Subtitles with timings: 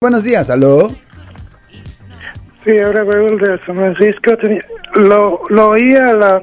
[0.00, 0.90] Buenos días, aló.
[2.64, 4.36] Sí, ahora Raúl de San Francisco.
[4.40, 6.40] Tenía- lo, lo oía la-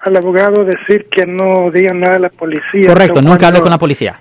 [0.00, 2.88] al abogado decir que no diga nada a la policía.
[2.88, 4.20] Correcto, nunca hable cuando- con la policía.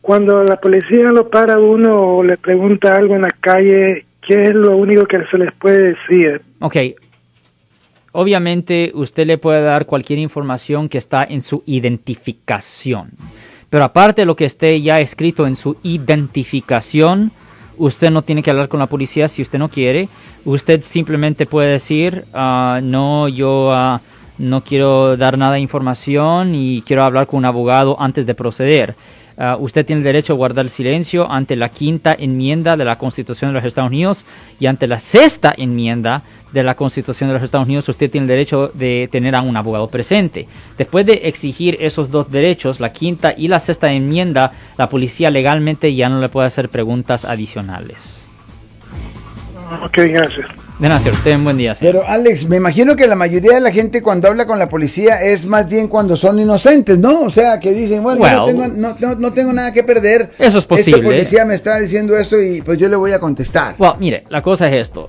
[0.00, 4.44] Cuando la policía lo para a uno o le pregunta algo en la calle, ¿qué
[4.44, 6.40] es lo único que se les puede decir?
[6.60, 6.76] Ok.
[8.12, 13.10] Obviamente usted le puede dar cualquier información que está en su identificación.
[13.70, 17.32] Pero aparte de lo que esté ya escrito en su identificación,
[17.82, 20.08] usted no tiene que hablar con la policía si usted no quiere.
[20.44, 24.00] Usted simplemente puede decir, ah, no, yo ah,
[24.38, 28.94] no quiero dar nada de información y quiero hablar con un abogado antes de proceder.
[29.36, 33.50] Ah, usted tiene el derecho a guardar silencio ante la quinta enmienda de la Constitución
[33.50, 34.24] de los Estados Unidos
[34.60, 36.22] y ante la sexta enmienda
[36.52, 39.56] de la Constitución de los Estados Unidos usted tiene el derecho de tener a un
[39.56, 40.46] abogado presente.
[40.76, 45.94] Después de exigir esos dos derechos, la quinta y la sexta enmienda, la policía legalmente
[45.94, 48.26] ya no le puede hacer preguntas adicionales.
[49.82, 50.61] Ok, gracias.
[50.78, 51.36] De nada, señor.
[51.38, 51.94] Un buen día, señor.
[51.94, 55.22] Pero Alex, me imagino que la mayoría de la gente cuando habla con la policía
[55.22, 57.20] es más bien cuando son inocentes, ¿no?
[57.20, 60.32] O sea, que dicen, bueno, yo no, tengo, no, no- no tengo nada que perder.
[60.38, 60.98] Eso es posible.
[60.98, 63.76] Este policía me está diciendo esto y pues yo le voy a contestar.
[63.78, 65.08] Well, mire, la cosa es esto.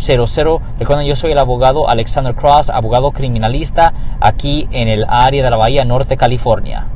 [0.00, 0.60] 1-800-530-1800.
[0.78, 5.56] Recuerden, yo soy el abogado Alexander Cross, abogado criminalista aquí en el área de la
[5.56, 6.86] Bahía Norte, California.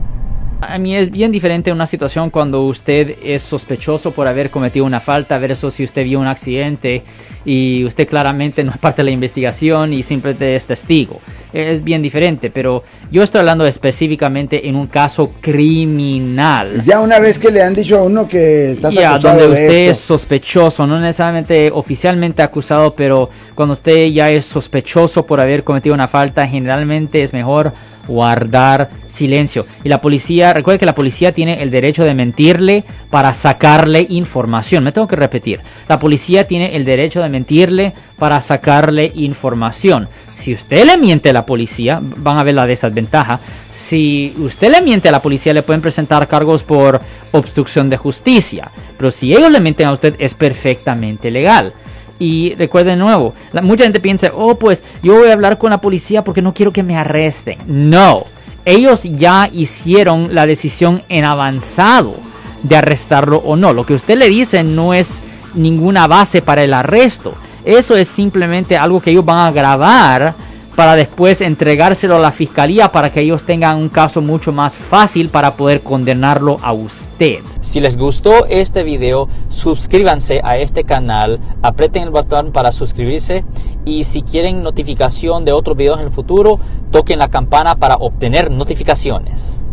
[0.60, 5.00] A mí es bien diferente una situación cuando usted es sospechoso por haber cometido una
[5.00, 7.02] falta versus si usted vio un accidente
[7.44, 11.20] y usted claramente no es parte de la investigación y simplemente es testigo.
[11.52, 16.82] Es bien diferente, pero yo estoy hablando específicamente en un caso criminal.
[16.84, 19.62] Ya una vez que le han dicho a uno que estás Ya, acusado donde de
[19.62, 19.91] usted esto.
[19.92, 25.94] es sospechoso, no necesariamente oficialmente acusado, pero cuando usted ya es sospechoso por haber cometido
[25.94, 27.72] una falta, generalmente es mejor
[28.06, 29.66] guardar silencio.
[29.82, 34.84] Y la policía, recuerde que la policía tiene el derecho de mentirle para sacarle información.
[34.84, 35.60] Me tengo que repetir.
[35.88, 40.09] La policía tiene el derecho de mentirle para sacarle información.
[40.34, 43.41] Si usted le miente a la policía, van a ver la desventaja.
[43.72, 47.00] Si usted le miente a la policía, le pueden presentar cargos por
[47.32, 48.71] obstrucción de justicia.
[48.97, 51.72] Pero si ellos le mienten a usted, es perfectamente legal.
[52.19, 55.70] Y recuerden de nuevo, la- mucha gente piensa, oh, pues yo voy a hablar con
[55.70, 57.58] la policía porque no quiero que me arresten.
[57.66, 58.25] No,
[58.64, 62.16] ellos ya hicieron la decisión en avanzado
[62.62, 63.72] de arrestarlo o no.
[63.72, 65.20] Lo que usted le dice no es
[65.54, 67.34] ninguna base para el arresto.
[67.64, 70.34] Eso es simplemente algo que ellos van a grabar
[70.76, 75.28] para después entregárselo a la fiscalía para que ellos tengan un caso mucho más fácil
[75.28, 77.40] para poder condenarlo a usted.
[77.60, 83.44] Si les gustó este video, suscríbanse a este canal, aprieten el botón para suscribirse
[83.84, 86.58] y si quieren notificación de otros videos en el futuro,
[86.91, 89.64] toquen la campana para obtener notificaciones.